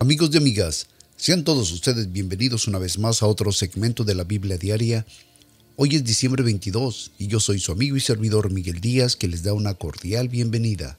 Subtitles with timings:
[0.00, 4.22] Amigos y amigas, sean todos ustedes bienvenidos una vez más a otro segmento de la
[4.22, 5.04] Biblia Diaria.
[5.74, 9.42] Hoy es diciembre 22 y yo soy su amigo y servidor Miguel Díaz que les
[9.42, 10.96] da una cordial bienvenida.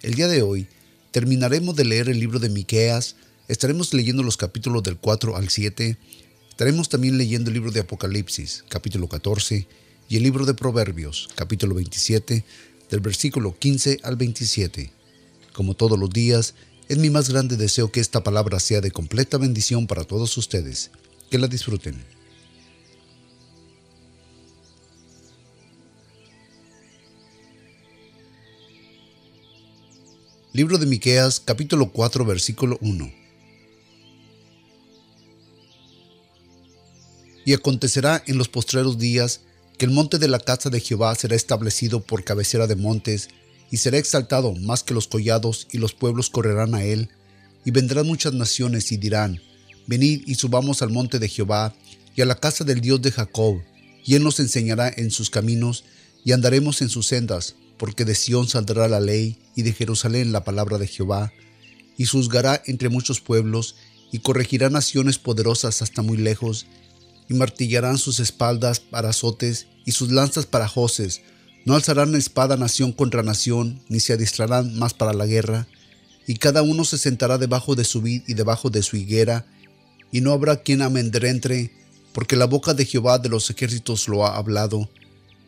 [0.00, 0.66] El día de hoy
[1.10, 3.16] terminaremos de leer el libro de Miqueas,
[3.48, 5.98] estaremos leyendo los capítulos del 4 al 7,
[6.48, 9.68] estaremos también leyendo el libro de Apocalipsis, capítulo 14,
[10.08, 12.46] y el libro de Proverbios, capítulo 27,
[12.88, 14.90] del versículo 15 al 27.
[15.52, 16.54] Como todos los días,
[16.88, 20.90] es mi más grande deseo que esta palabra sea de completa bendición para todos ustedes.
[21.30, 22.04] Que la disfruten.
[30.52, 33.10] Libro de Miqueas, capítulo 4, versículo 1.
[37.46, 39.40] Y acontecerá en los postreros días
[39.78, 43.30] que el monte de la casa de Jehová será establecido por cabecera de montes
[43.72, 47.08] y será exaltado más que los collados, y los pueblos correrán a él,
[47.64, 49.40] y vendrán muchas naciones y dirán,
[49.86, 51.74] Venid y subamos al monte de Jehová,
[52.14, 53.62] y a la casa del Dios de Jacob,
[54.04, 55.84] y él nos enseñará en sus caminos,
[56.22, 60.44] y andaremos en sus sendas, porque de Sión saldrá la ley, y de Jerusalén la
[60.44, 61.32] palabra de Jehová,
[61.96, 63.76] y juzgará entre muchos pueblos,
[64.12, 66.66] y corregirá naciones poderosas hasta muy lejos,
[67.26, 71.22] y martillarán sus espaldas para azotes, y sus lanzas para hoces,
[71.64, 75.68] no alzarán espada nación contra nación, ni se adiestrarán más para la guerra,
[76.26, 79.46] y cada uno se sentará debajo de su vid y debajo de su higuera,
[80.10, 81.72] y no habrá quien amedrente,
[82.12, 84.90] porque la boca de Jehová de los ejércitos lo ha hablado.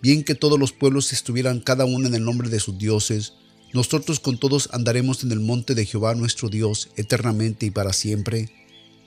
[0.01, 3.35] Bien que todos los pueblos estuvieran cada uno en el nombre de sus dioses,
[3.73, 8.49] nosotros con todos andaremos en el monte de Jehová nuestro Dios eternamente y para siempre.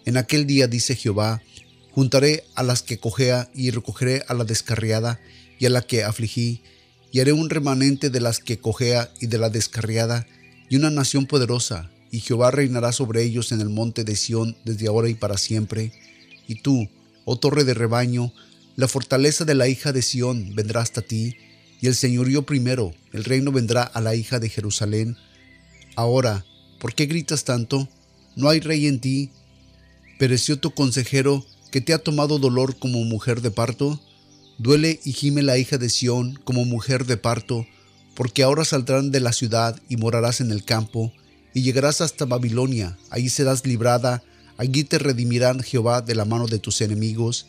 [0.05, 1.41] En aquel día dice Jehová,
[1.91, 5.21] juntaré a las que cojea y recogeré a la descarriada
[5.57, 6.61] y a la que afligí,
[7.11, 10.27] y haré un remanente de las que cojea y de la descarriada,
[10.69, 14.87] y una nación poderosa, y Jehová reinará sobre ellos en el monte de Sión desde
[14.87, 15.91] ahora y para siempre.
[16.47, 16.89] Y tú,
[17.25, 18.33] oh torre de rebaño,
[18.75, 21.35] la fortaleza de la hija de Sión vendrá hasta ti,
[21.81, 25.17] y el señorío primero, el reino vendrá a la hija de Jerusalén.
[25.95, 26.45] Ahora,
[26.79, 27.87] ¿por qué gritas tanto?
[28.35, 29.31] ¿No hay rey en ti?
[30.19, 33.99] ¿Pereció tu consejero que te ha tomado dolor como mujer de parto?
[34.57, 37.67] Duele y gime la hija de Sión como mujer de parto,
[38.15, 41.13] porque ahora saldrán de la ciudad y morarás en el campo,
[41.53, 44.23] y llegarás hasta Babilonia, allí serás librada,
[44.57, 47.45] allí te redimirán Jehová de la mano de tus enemigos.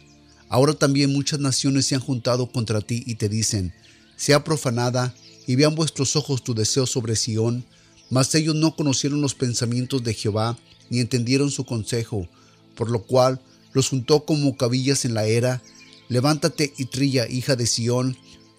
[0.51, 3.73] Ahora también muchas naciones se han juntado contra ti y te dicen,
[4.17, 5.15] sea profanada,
[5.47, 7.65] y vean vuestros ojos tu deseo sobre Sión,
[8.11, 10.59] mas ellos no conocieron los pensamientos de Jehová,
[10.91, 12.29] ni entendieron su consejo,
[12.75, 13.41] por lo cual
[13.73, 15.63] los juntó como cabillas en la era,
[16.09, 18.17] Levántate y trilla, hija de Sión,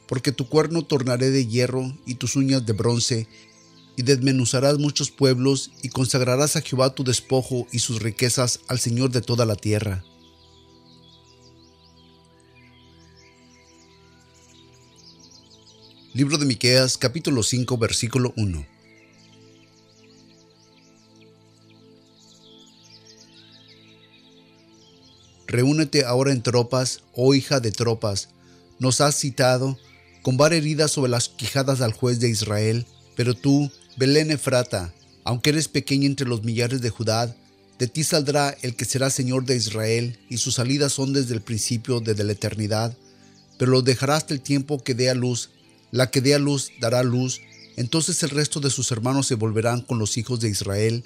[0.07, 3.27] porque tu cuerno tornaré de hierro y tus uñas de bronce,
[3.95, 9.11] y desmenuzarás muchos pueblos, y consagrarás a Jehová tu despojo y sus riquezas al Señor
[9.11, 10.03] de toda la tierra.
[16.13, 18.78] Libro de Miqueas, capítulo 5, versículo 1.
[25.49, 28.29] Reúnete ahora en tropas, oh hija de tropas.
[28.77, 29.79] Nos has citado
[30.21, 32.85] con var heridas sobre las quijadas al juez de Israel.
[33.15, 34.93] Pero tú, Belén Efrata,
[35.23, 37.35] aunque eres pequeña entre los millares de Judá,
[37.79, 41.41] de ti saldrá el que será Señor de Israel, y sus salidas son desde el
[41.41, 42.95] principio, desde la eternidad.
[43.57, 45.49] Pero lo dejará hasta el tiempo que dé a luz.
[45.89, 47.41] La que dé a luz dará luz.
[47.75, 51.03] Entonces el resto de sus hermanos se volverán con los hijos de Israel,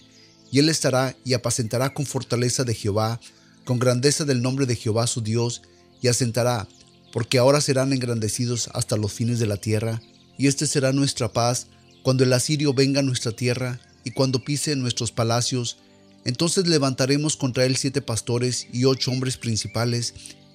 [0.52, 3.22] y él estará y apacentará con fortaleza de Jehová
[3.66, 5.62] con grandeza del nombre de Jehová su Dios,
[6.02, 6.68] y asentará,
[7.12, 10.02] porque ahora serán engrandecidos hasta los fines de la tierra,
[10.38, 11.68] y este será nuestra paz
[12.04, 15.78] cuando el asirio venga a nuestra tierra, y cuando pise nuestros palacios,
[16.26, 20.14] entonces levantaremos contra él siete pastores y ocho hombres principales,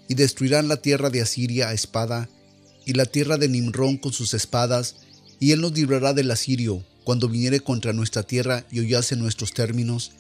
[0.08, 2.28] y destruirán la tierra de Asiria a espada,
[2.87, 4.96] y la tierra de Nimrón con sus espadas,
[5.40, 10.12] y él nos librará del asirio, cuando viniere contra nuestra tierra y hollase nuestros términos,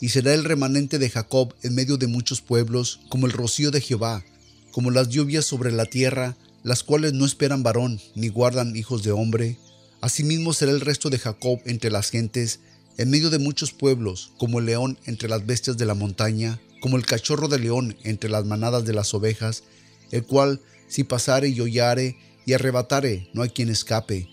[0.00, 3.80] y será el remanente de Jacob en medio de muchos pueblos, como el rocío de
[3.80, 4.24] Jehová,
[4.72, 9.12] como las lluvias sobre la tierra, las cuales no esperan varón, ni guardan hijos de
[9.12, 9.58] hombre.
[10.00, 12.60] Asimismo será el resto de Jacob entre las gentes,
[12.96, 16.96] en medio de muchos pueblos, como el león entre las bestias de la montaña, como
[16.96, 19.62] el cachorro de león entre las manadas de las ovejas,
[20.10, 24.28] el cual, si pasare y hollare y arrebatare, no hay quien escape.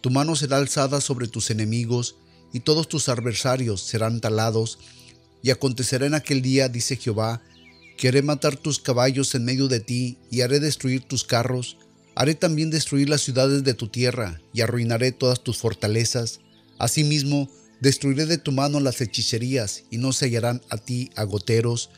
[0.00, 2.16] Tu mano será alzada sobre tus enemigos,
[2.52, 4.78] y todos tus adversarios serán talados,
[5.42, 7.42] y acontecerá en aquel día, dice Jehová,
[7.96, 11.76] que haré matar tus caballos en medio de ti, y haré destruir tus carros,
[12.14, 16.40] haré también destruir las ciudades de tu tierra, y arruinaré todas tus fortalezas.
[16.78, 17.50] Asimismo,
[17.80, 21.88] Destruiré de tu mano las hechicerías y no se hallarán a ti agoteros,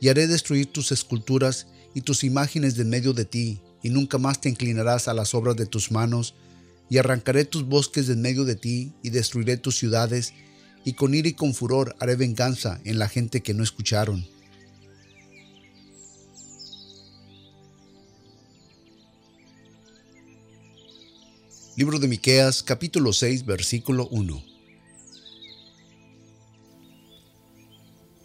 [0.00, 4.40] y haré destruir tus esculturas y tus imágenes de medio de ti, y nunca más
[4.40, 6.34] te inclinarás a las obras de tus manos,
[6.90, 10.34] y arrancaré tus bosques de en medio de ti, y destruiré tus ciudades,
[10.84, 14.26] y con ira y con furor haré venganza en la gente que no escucharon.
[21.76, 24.42] Libro de Miqueas, capítulo 6, versículo 1.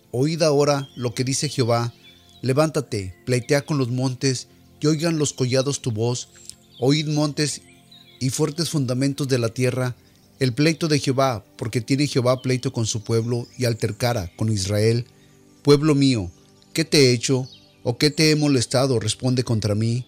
[0.09, 1.93] Oíd ahora lo que dice Jehová,
[2.41, 4.47] levántate, pleitea con los montes,
[4.79, 6.29] y oigan los collados tu voz,
[6.79, 7.61] oíd montes
[8.19, 9.95] y fuertes fundamentos de la tierra,
[10.39, 15.05] el pleito de Jehová, porque tiene Jehová pleito con su pueblo y altercara con Israel.
[15.61, 16.31] Pueblo mío,
[16.73, 17.47] ¿qué te he hecho?
[17.83, 18.99] ¿O qué te he molestado?
[18.99, 20.05] Responde contra mí,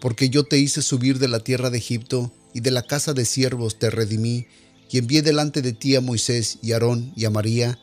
[0.00, 3.24] porque yo te hice subir de la tierra de Egipto, y de la casa de
[3.24, 4.46] siervos te redimí,
[4.90, 7.78] y envié delante de ti a Moisés y Aarón y a María.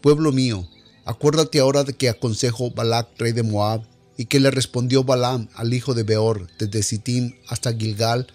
[0.00, 0.68] Pueblo mío,
[1.04, 3.82] acuérdate ahora de que aconsejo Balac, rey de Moab,
[4.18, 8.26] y que le respondió Balaam al hijo de Beor, desde Sittim hasta Gilgal,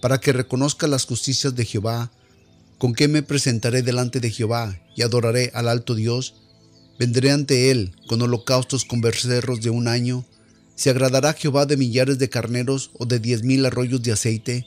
[0.00, 2.12] para que reconozca las justicias de Jehová.
[2.82, 6.34] ¿Con qué me presentaré delante de Jehová y adoraré al alto Dios?
[6.98, 10.24] Vendré ante él con holocaustos con becerros de un año.
[10.74, 14.66] ¿Se agradará Jehová de millares de carneros o de diez mil arroyos de aceite?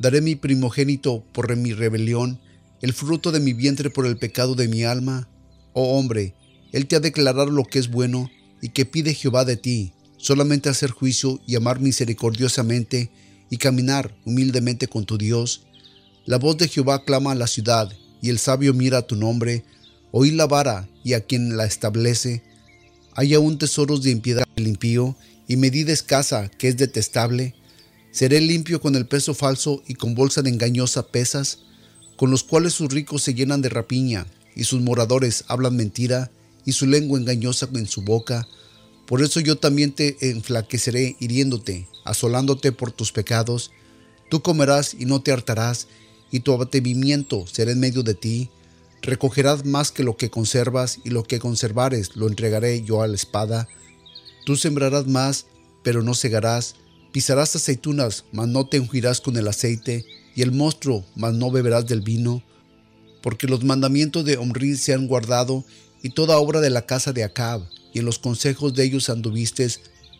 [0.00, 2.40] Daré mi primogénito por mi rebelión,
[2.80, 5.28] el fruto de mi vientre por el pecado de mi alma.
[5.74, 6.32] Oh hombre,
[6.72, 8.30] Él te ha declarado lo que es bueno
[8.62, 13.10] y que pide Jehová de ti, solamente hacer juicio y amar misericordiosamente
[13.50, 15.65] y caminar humildemente con tu Dios.
[16.26, 17.88] La voz de Jehová clama a la ciudad
[18.20, 19.64] y el sabio mira tu nombre.
[20.10, 22.42] Oí la vara y a quien la establece.
[23.14, 27.54] Hay aún tesoros de impiedad el impío y medida escasa que es detestable.
[28.10, 31.60] Seré limpio con el peso falso y con bolsa de engañosa pesas,
[32.16, 34.26] con los cuales sus ricos se llenan de rapiña,
[34.56, 36.30] y sus moradores hablan mentira,
[36.64, 38.48] y su lengua engañosa en su boca.
[39.06, 43.70] Por eso yo también te enflaqueceré hiriéndote, asolándote por tus pecados.
[44.30, 45.86] Tú comerás y no te hartarás,
[46.30, 48.50] y tu abatimiento será en medio de ti.
[49.02, 53.14] Recogerás más que lo que conservas, y lo que conservares lo entregaré yo a la
[53.14, 53.68] espada.
[54.44, 55.46] Tú sembrarás más,
[55.82, 56.76] pero no segarás
[57.16, 61.86] Pisarás aceitunas, mas no te ungirás con el aceite, y el monstruo, mas no beberás
[61.86, 62.42] del vino,
[63.22, 65.64] porque los mandamientos de Omri se han guardado,
[66.02, 67.62] y toda obra de la casa de Acab,
[67.94, 69.66] y en los consejos de ellos anduviste,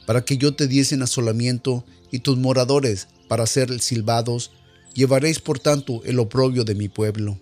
[0.06, 4.53] para que yo te diesen asolamiento, y tus moradores para ser silbados,
[4.96, 7.38] llevaréis por tanto el oprobio de mi pueblo.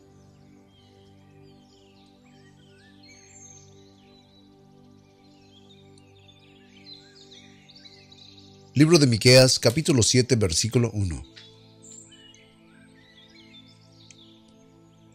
[8.74, 11.22] Libro de Miqueas, capítulo 7, versículo 1.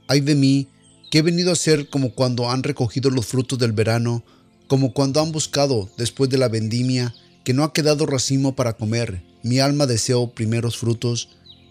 [0.08, 0.70] Ay de mí,
[1.12, 4.24] que he venido a ser como cuando han recogido los frutos del verano,
[4.68, 7.14] como cuando han buscado después de la vendimia,
[7.44, 9.22] que no ha quedado racimo para comer.
[9.44, 11.28] Mi alma deseó primeros frutos.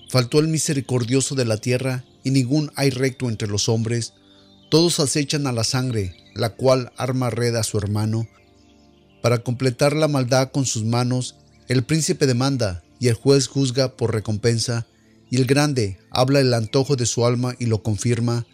[0.08, 4.14] Faltó el misericordioso de la tierra, y ningún hay recto entre los hombres.
[4.70, 8.26] Todos acechan a la sangre, la cual arma red a su hermano,
[9.22, 11.34] para completar la maldad con sus manos
[11.68, 14.86] el príncipe demanda y el juez juzga por recompensa,
[15.30, 18.46] y el grande habla el antojo de su alma y lo confirma.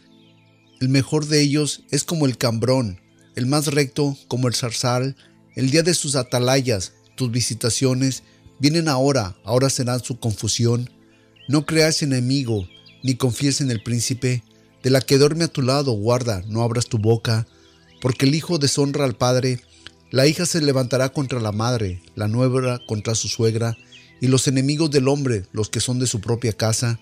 [0.81, 3.00] El mejor de ellos es como el cambrón,
[3.37, 5.17] el más recto como el zarzal,
[5.55, 8.25] el día de sus atalayas, tus visitaciones,
[8.59, 10.90] vienen ahora, ahora será su confusión.
[11.47, 12.67] No creas enemigo,
[13.03, 14.43] ni confíes en el príncipe,
[14.83, 17.47] de la que duerme a tu lado, guarda, no abras tu boca,
[18.01, 19.61] porque el hijo deshonra al padre,
[20.11, 23.77] la hija se levantará contra la madre, la nuera contra su suegra,
[24.21, 26.99] y los enemigos del hombre, los que son de su propia casa.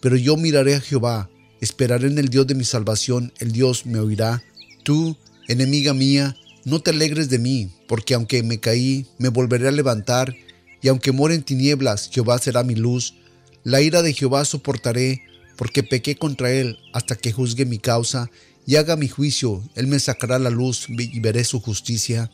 [0.00, 3.98] Pero yo miraré a Jehová, esperaré en el Dios de mi salvación, el Dios me
[4.00, 4.42] oirá.
[4.82, 9.72] Tú, enemiga mía, no te alegres de mí, porque aunque me caí, me volveré a
[9.72, 10.34] levantar,
[10.82, 13.14] y aunque muera en tinieblas, Jehová será mi luz.
[13.64, 15.22] La ira de Jehová soportaré,
[15.56, 18.30] porque pequé contra él, hasta que juzgue mi causa
[18.66, 22.30] y haga mi juicio, él me sacará la luz y veré su justicia.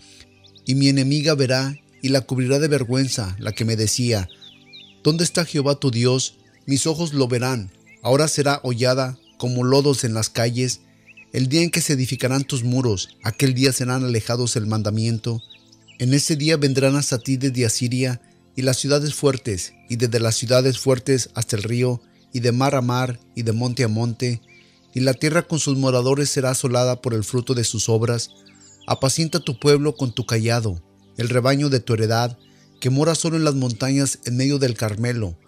[0.66, 4.28] Y mi enemiga verá y la cubrirá de vergüenza, la que me decía,
[5.04, 6.34] ¿Dónde está Jehová tu Dios?
[6.66, 7.70] Mis ojos lo verán.
[8.02, 10.80] Ahora será hollada como lodos en las calles.
[11.32, 15.42] El día en que se edificarán tus muros, aquel día serán alejados el mandamiento.
[15.98, 18.20] En ese día vendrán hasta ti desde Asiria
[18.60, 22.74] y las ciudades fuertes, y desde las ciudades fuertes hasta el río, y de mar
[22.74, 24.42] a mar, y de monte a monte,
[24.92, 28.32] y la tierra con sus moradores será asolada por el fruto de sus obras.
[28.86, 30.82] Apacienta tu pueblo con tu callado,
[31.16, 32.36] el rebaño de tu heredad,
[32.82, 35.38] que mora solo en las montañas en medio del Carmelo,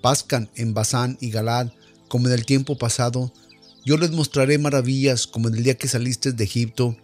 [0.00, 1.72] pascan en Basán y Galad,
[2.08, 3.34] como en el tiempo pasado.
[3.84, 6.96] Yo les mostraré maravillas como en el día que saliste de Egipto.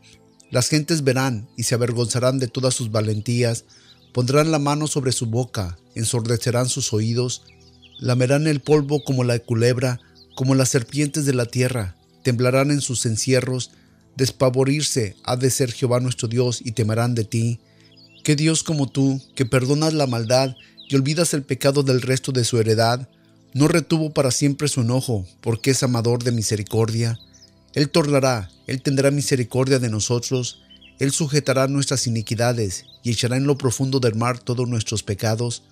[0.51, 3.67] Las gentes verán y se avergonzarán de todas sus valentías,
[4.13, 7.43] pondrán la mano sobre su boca, ensordecerán sus oídos,
[7.99, 10.01] lamerán el polvo como la culebra,
[10.35, 13.71] como las serpientes de la tierra, temblarán en sus encierros,
[14.17, 17.61] despavorirse ha de ser Jehová nuestro Dios y temerán de ti.
[18.25, 20.57] ¿Qué Dios como tú, que perdonas la maldad
[20.89, 23.09] y olvidas el pecado del resto de su heredad,
[23.55, 27.19] no retuvo para siempre su enojo, porque es amador de misericordia.
[27.75, 30.63] Él tornará, Él tendrá misericordia de nosotros,
[30.99, 35.63] Él sujetará nuestras iniquidades y echará en lo profundo del mar todos nuestros pecados.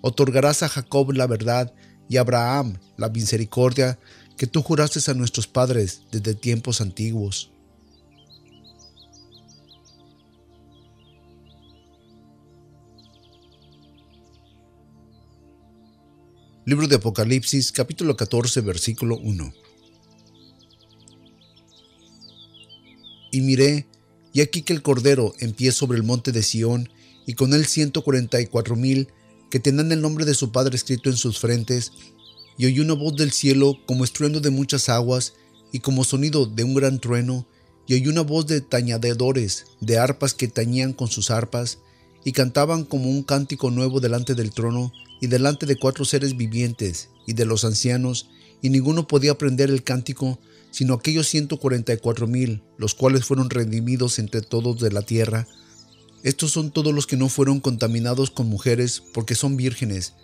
[0.00, 1.72] Otorgarás a Jacob la verdad
[2.08, 3.98] y a Abraham la misericordia
[4.36, 7.52] que tú juraste a nuestros padres desde tiempos antiguos.
[16.64, 19.52] Libro de Apocalipsis capítulo 14 versículo 1.
[23.32, 23.86] Y miré,
[24.32, 26.88] y aquí que el Cordero en pie sobre el monte de Sión,
[27.26, 29.08] y con él ciento cuarenta y cuatro mil,
[29.50, 31.92] que tendrán el nombre de su Padre escrito en sus frentes,
[32.56, 35.34] y oí una voz del cielo como estruendo de muchas aguas,
[35.72, 37.46] y como sonido de un gran trueno,
[37.86, 41.78] y oí una voz de tañadedores, de arpas que tañían con sus arpas,
[42.24, 47.08] y cantaban como un cántico nuevo delante del trono, y delante de cuatro seres vivientes
[47.26, 48.28] y de los ancianos,
[48.60, 50.38] y ninguno podía aprender el cántico,
[50.72, 55.02] sino aquellos ciento cuarenta y cuatro mil, los cuales fueron redimidos entre todos de la
[55.02, 55.46] tierra.
[56.24, 60.14] Estos son todos los que no fueron contaminados con mujeres, porque son vírgenes.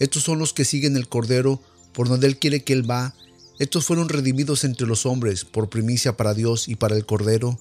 [0.00, 1.60] Estos son los que siguen el Cordero,
[1.92, 3.14] por donde Él quiere que Él va.
[3.60, 7.58] Estos fueron redimidos entre los hombres, por primicia para Dios y para el Cordero.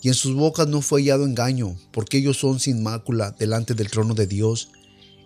[0.00, 3.90] Y en sus bocas no fue hallado engaño, porque ellos son sin mácula delante del
[3.90, 4.70] trono de Dios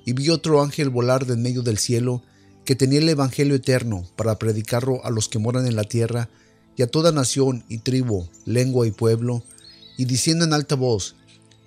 [0.05, 2.23] y vi otro ángel volar de en medio del cielo,
[2.64, 6.29] que tenía el Evangelio eterno para predicarlo a los que moran en la tierra
[6.76, 9.43] y a toda nación y tribu, lengua y pueblo,
[9.97, 11.17] y diciendo en alta voz,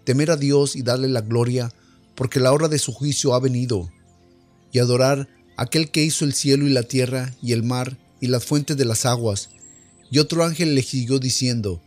[0.03, 1.71] temer a Dios y darle la gloria,
[2.15, 3.91] porque la hora de su juicio ha venido,
[4.71, 8.27] y adorar a aquel que hizo el cielo y la tierra y el mar y
[8.27, 9.49] las fuentes de las aguas.
[10.11, 11.81] Y otro ángel le siguió diciendo,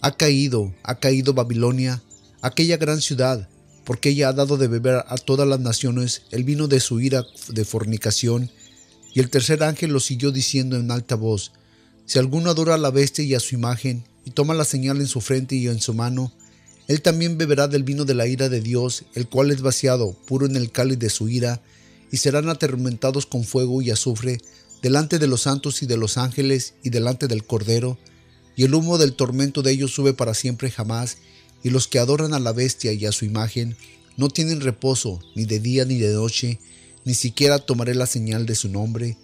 [0.00, 2.02] Ha caído, ha caído Babilonia,
[2.42, 3.48] aquella gran ciudad,
[3.84, 7.24] porque ella ha dado de beber a todas las naciones el vino de su ira
[7.48, 8.50] de fornicación.
[9.12, 11.52] Y el tercer ángel lo siguió diciendo en alta voz,
[12.10, 15.06] Si alguno adora a la bestia y a su imagen, y toma la señal en
[15.06, 16.32] su frente y en su mano,
[16.88, 20.44] él también beberá del vino de la ira de Dios, el cual es vaciado, puro
[20.44, 21.62] en el cáliz de su ira,
[22.10, 24.40] y serán atormentados con fuego y azufre,
[24.82, 27.96] delante de los santos y de los ángeles, y delante del Cordero,
[28.56, 31.18] y el humo del tormento de ellos sube para siempre jamás,
[31.62, 33.76] y los que adoran a la bestia y a su imagen
[34.16, 36.58] no tienen reposo ni de día ni de noche,
[37.04, 39.16] ni siquiera tomaré la señal de su nombre.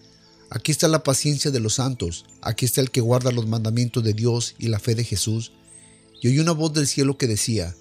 [0.50, 4.12] Aquí está la paciencia de los santos, aquí está el que guarda los mandamientos de
[4.12, 5.52] Dios y la fe de Jesús.
[6.22, 7.74] Y oí una voz del cielo que decía,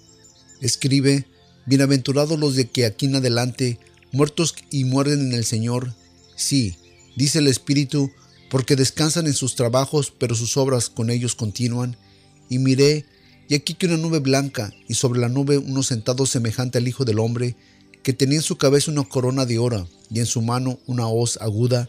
[0.60, 1.26] Escribe,
[1.66, 3.78] bienaventurados los de que aquí en adelante,
[4.12, 5.94] muertos y mueren en el Señor.
[6.34, 6.76] Sí,
[7.16, 8.10] dice el Espíritu,
[8.50, 11.96] porque descansan en sus trabajos, pero sus obras con ellos continúan.
[12.48, 13.04] Y miré,
[13.48, 17.04] y aquí que una nube blanca, y sobre la nube uno sentado semejante al Hijo
[17.04, 17.54] del Hombre,
[18.02, 21.38] que tenía en su cabeza una corona de oro, y en su mano una hoz
[21.40, 21.88] aguda.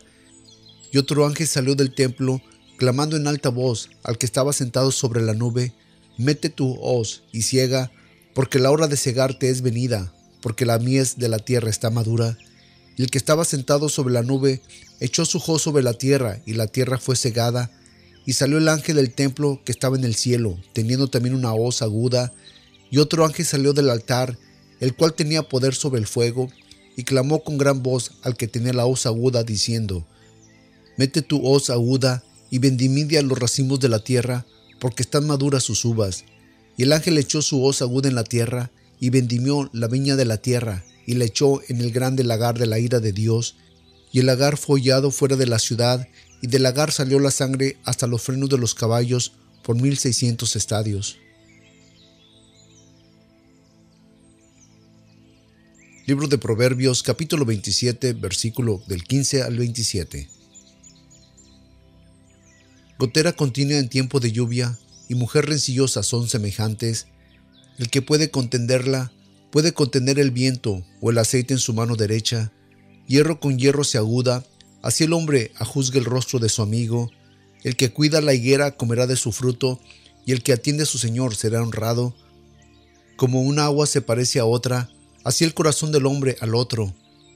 [0.98, 2.42] Y otro ángel salió del templo,
[2.76, 5.72] clamando en alta voz al que estaba sentado sobre la nube,
[6.18, 7.92] Mete tu hoz y ciega,
[8.34, 10.12] porque la hora de cegarte es venida,
[10.42, 12.36] porque la mies de la tierra está madura.
[12.96, 14.64] Y el que estaba sentado sobre la nube
[15.00, 17.70] echó su hoz sobre la tierra, y la tierra fue cegada,
[18.26, 21.84] y salió el ángel del templo que estaba en el cielo, teniendo también una hoz
[21.84, 22.34] aguda,
[22.90, 24.36] y otro ángel salió del altar,
[24.80, 26.50] el cual tenía poder sobre el fuego,
[26.96, 30.04] y clamó con gran voz al que tenía la hoz aguda, diciendo,
[30.98, 34.46] Mete tu hoz aguda y vendimidia los racimos de la tierra,
[34.80, 36.26] porque están maduras sus uvas.
[36.76, 40.26] Y el ángel echó su hoz aguda en la tierra, y vendimió la viña de
[40.26, 43.56] la tierra, y la echó en el grande lagar de la ira de Dios,
[44.12, 46.08] y el lagar fue hollado fuera de la ciudad,
[46.42, 51.18] y del lagar salió la sangre hasta los frenos de los caballos por 1600 estadios.
[56.08, 60.37] Libro de Proverbios capítulo 27 versículo del 15 al 27.
[63.00, 64.78] Gotera continua en tiempo de lluvia
[65.08, 67.08] y mujer rencillosa son semejantes.
[67.78, 69.12] El que puede contenderla
[69.52, 72.52] puede contener el viento o el aceite en su mano derecha.
[73.08, 74.44] Hierro con hierro se aguda
[74.82, 77.12] Así el hombre ajuzga el rostro de su amigo,
[77.64, 79.82] el que cuida la higuera comerá de su fruto,
[80.26, 82.16] y el que atiende a su Señor será honrado.
[83.16, 84.90] Como un agua se parece a otra,
[85.24, 86.94] así el corazón del hombre al otro.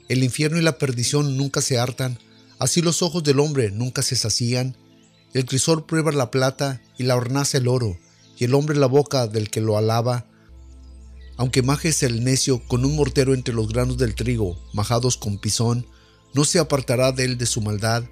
[0.08, 2.20] El infierno y la perdición nunca se hartan,
[2.60, 4.76] así los ojos del hombre nunca se sacían.
[5.34, 7.98] El crisol prueba la plata y la hornaza el oro,
[8.38, 10.26] y el hombre la boca del que lo alaba.
[11.38, 15.88] Aunque majes el necio con un mortero entre los granos del trigo, majados con pisón,
[16.34, 18.04] no se apartará de él de su maldad.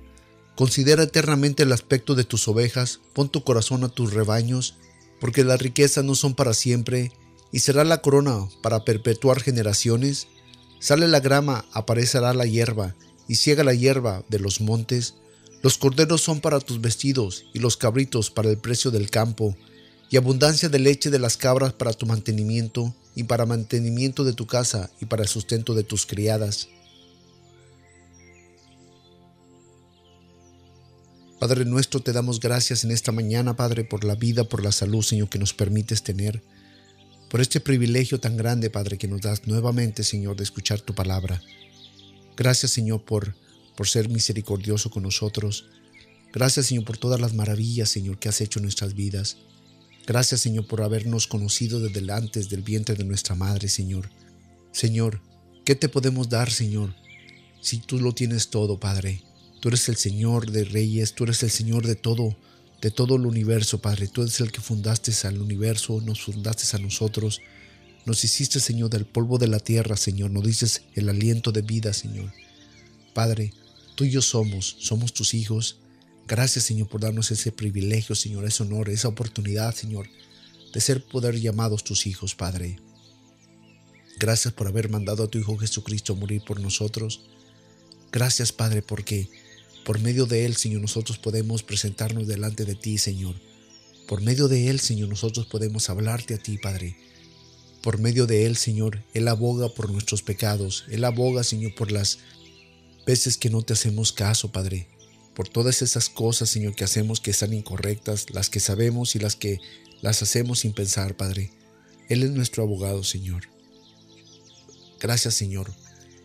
[0.56, 4.76] Considera eternamente el aspecto de tus ovejas, pon tu corazón a tus rebaños,
[5.20, 7.12] porque las riquezas no son para siempre,
[7.52, 10.28] y será la corona para perpetuar generaciones.
[10.80, 12.96] Sale la grama, aparecerá la hierba,
[13.28, 15.16] y ciega la hierba de los montes.
[15.62, 19.56] Los corderos son para tus vestidos, y los cabritos para el precio del campo,
[20.10, 24.48] y abundancia de leche de las cabras para tu mantenimiento, y para mantenimiento de tu
[24.48, 26.70] casa, y para el sustento de tus criadas.
[31.40, 35.02] Padre nuestro, te damos gracias en esta mañana, Padre, por la vida, por la salud,
[35.02, 36.42] Señor, que nos permites tener,
[37.30, 41.42] por este privilegio tan grande, Padre, que nos das nuevamente, Señor, de escuchar tu palabra.
[42.36, 43.36] Gracias, Señor, por,
[43.80, 45.68] por ser misericordioso con nosotros.
[46.34, 49.38] Gracias, Señor, por todas las maravillas, Señor, que has hecho en nuestras vidas.
[50.06, 54.10] Gracias, Señor, por habernos conocido desde antes del vientre de nuestra madre, Señor.
[54.74, 55.22] Señor,
[55.64, 56.94] ¿qué te podemos dar, Señor,
[57.62, 59.24] si tú lo tienes todo, Padre?
[59.62, 62.36] Tú eres el Señor de reyes, tú eres el Señor de todo,
[62.82, 64.10] de todo el universo, Padre.
[64.10, 67.40] Tú eres el que fundaste al universo, nos fundaste a nosotros.
[68.06, 70.32] Nos hiciste, Señor, del polvo de la tierra, Señor.
[70.32, 72.34] Nos dices el aliento de vida, Señor.
[73.14, 73.54] Padre,
[74.00, 75.80] tú y yo somos, somos tus hijos.
[76.26, 80.08] Gracias, Señor, por darnos ese privilegio, Señor, ese honor, esa oportunidad, Señor,
[80.74, 82.80] de ser poder llamados tus hijos, Padre.
[84.18, 87.26] Gracias por haber mandado a tu Hijo Jesucristo a morir por nosotros.
[88.10, 89.28] Gracias, Padre, porque
[89.84, 93.36] por medio de Él, Señor, nosotros podemos presentarnos delante de ti, Señor.
[94.08, 96.96] Por medio de Él, Señor, nosotros podemos hablarte a ti, Padre.
[97.84, 100.86] Por medio de Él, Señor, Él aboga por nuestros pecados.
[100.90, 102.20] Él aboga, Señor, por las
[103.10, 104.88] veces que no te hacemos caso, Padre.
[105.34, 109.36] Por todas esas cosas, Señor, que hacemos que están incorrectas, las que sabemos y las
[109.36, 109.60] que
[110.02, 111.52] las hacemos sin pensar, Padre.
[112.08, 113.50] Él es nuestro abogado, Señor.
[115.00, 115.74] Gracias, Señor,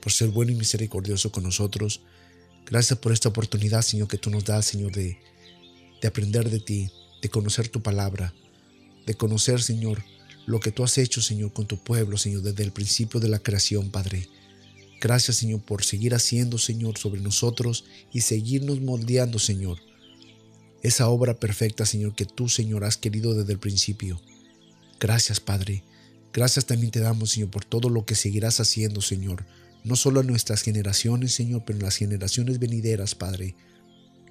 [0.02, 2.02] por ser bueno y misericordioso con nosotros.
[2.66, 5.18] Gracias por esta oportunidad, Señor, que tú nos das, Señor, de,
[6.02, 6.90] de aprender de ti,
[7.22, 8.34] de conocer tu palabra,
[9.06, 10.04] de conocer, Señor,
[10.44, 13.38] lo que tú has hecho, Señor, con tu pueblo, Señor, desde el principio de la
[13.38, 14.28] creación, Padre.
[15.04, 19.78] Gracias, Señor, por seguir haciendo, Señor, sobre nosotros y seguirnos moldeando, Señor.
[20.82, 24.20] Esa obra perfecta, Señor, que tú, Señor, has querido desde el principio.
[24.98, 25.84] Gracias, Padre.
[26.32, 29.46] Gracias también te damos, Señor, por todo lo que seguirás haciendo, Señor
[29.84, 33.54] no solo en nuestras generaciones, Señor, pero en las generaciones venideras, Padre.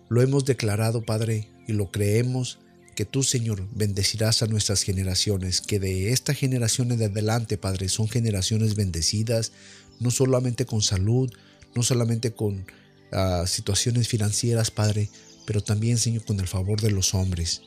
[0.10, 2.58] Lo hemos declarado, Padre, y lo creemos,
[2.94, 8.08] que tú, Señor, bendecirás a nuestras generaciones, que de esta generación en adelante, Padre, son
[8.08, 9.52] generaciones bendecidas,
[10.00, 11.32] no solamente con salud,
[11.76, 12.66] no solamente con
[13.12, 15.10] ah, situaciones financieras, Padre,
[15.46, 17.62] pero también, Señor, con el favor de los hombres.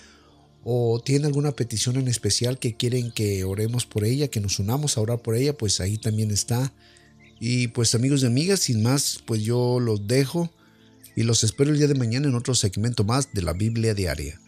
[0.64, 4.96] o tienen alguna petición en especial que quieren que oremos por ella, que nos unamos
[4.96, 6.72] a orar por ella, pues ahí también está.
[7.38, 10.50] Y pues amigos y amigas, sin más, pues yo los dejo
[11.14, 14.40] y los espero el día de mañana en otro segmento más de la Biblia Diaria.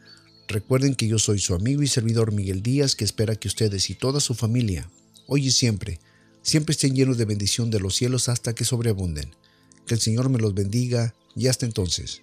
[0.49, 3.95] Recuerden que yo soy su amigo y servidor Miguel Díaz, que espera que ustedes y
[3.95, 4.91] toda su familia,
[5.27, 6.01] hoy y siempre,
[6.43, 9.31] siempre estén llenos de bendición de los cielos hasta que sobreabunden.
[9.89, 12.23] Que el Señor me los bendiga y hasta entonces.